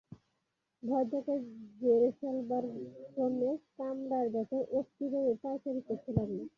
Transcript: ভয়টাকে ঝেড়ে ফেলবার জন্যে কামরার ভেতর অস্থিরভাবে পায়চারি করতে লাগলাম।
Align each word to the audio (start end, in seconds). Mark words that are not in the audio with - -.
ভয়টাকে 0.83 1.35
ঝেড়ে 1.79 2.09
ফেলবার 2.19 2.65
জন্যে 3.17 3.49
কামরার 3.77 4.27
ভেতর 4.29 4.61
অস্থিরভাবে 4.77 5.33
পায়চারি 5.43 5.81
করতে 5.87 6.09
লাগলাম। 6.11 6.47